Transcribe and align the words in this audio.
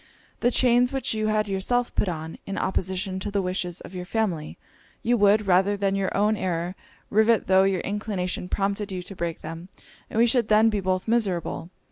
The 0.39 0.49
chains 0.49 0.91
which 0.91 1.13
you 1.13 1.27
had 1.27 1.47
yourself 1.47 1.93
put 1.93 2.09
on, 2.09 2.39
in 2.47 2.57
opposition 2.57 3.19
to 3.19 3.29
the 3.29 3.39
wishes 3.39 3.81
of 3.81 3.93
your 3.93 4.03
family, 4.03 4.57
you 5.03 5.15
would, 5.15 5.45
rather 5.45 5.77
than 5.77 5.93
own 5.95 5.95
your 6.35 6.41
error, 6.43 6.73
rivet, 7.11 7.45
tho' 7.45 7.65
your 7.65 7.81
inclination 7.81 8.49
prompted 8.49 8.91
you 8.91 9.03
to 9.03 9.15
break 9.15 9.41
them; 9.41 9.69
and 10.09 10.17
we 10.17 10.25
should 10.25 10.47
then 10.47 10.71
be 10.71 10.79
both 10.79 11.07
miserable. 11.07 11.69